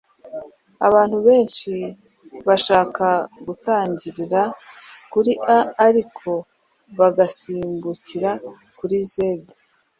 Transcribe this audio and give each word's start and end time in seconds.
Abantu 0.87 1.17
benshi 1.27 1.73
bashaka 2.47 3.07
gutangirira 3.45 4.41
kuri 5.11 5.31
A 5.57 5.59
ariko 5.87 6.29
bagasimbukira 6.99 8.31
kuri 8.77 8.97
z 9.09 9.11